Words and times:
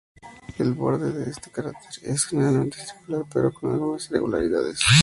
El 0.57 0.73
borde 0.73 1.11
de 1.11 1.29
este 1.29 1.51
cráter 1.51 1.91
es 2.01 2.25
generalmente 2.25 2.79
circular, 2.83 3.23
pero 3.31 3.53
con 3.53 3.71
algunas 3.71 4.09
irregularidades. 4.09 4.79